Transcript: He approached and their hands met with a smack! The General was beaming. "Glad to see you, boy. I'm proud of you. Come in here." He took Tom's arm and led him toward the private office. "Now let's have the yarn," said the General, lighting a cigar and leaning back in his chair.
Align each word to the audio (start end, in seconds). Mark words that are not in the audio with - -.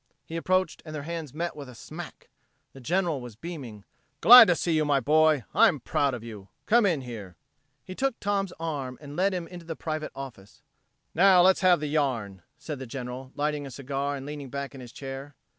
He 0.25 0.35
approached 0.35 0.81
and 0.83 0.95
their 0.95 1.03
hands 1.03 1.31
met 1.31 1.55
with 1.55 1.69
a 1.69 1.75
smack! 1.75 2.31
The 2.73 2.81
General 2.81 3.21
was 3.21 3.35
beaming. 3.35 3.83
"Glad 4.19 4.47
to 4.47 4.55
see 4.55 4.71
you, 4.71 4.83
boy. 5.01 5.43
I'm 5.53 5.79
proud 5.79 6.15
of 6.15 6.23
you. 6.23 6.47
Come 6.65 6.87
in 6.87 7.01
here." 7.01 7.35
He 7.83 7.93
took 7.93 8.19
Tom's 8.19 8.51
arm 8.59 8.97
and 8.99 9.15
led 9.15 9.31
him 9.31 9.45
toward 9.47 9.67
the 9.67 9.75
private 9.75 10.11
office. 10.15 10.63
"Now 11.13 11.43
let's 11.43 11.61
have 11.61 11.79
the 11.81 11.85
yarn," 11.87 12.41
said 12.57 12.79
the 12.79 12.87
General, 12.87 13.31
lighting 13.35 13.67
a 13.67 13.69
cigar 13.69 14.15
and 14.15 14.25
leaning 14.25 14.49
back 14.49 14.73
in 14.73 14.81
his 14.81 14.91
chair. 14.91 15.35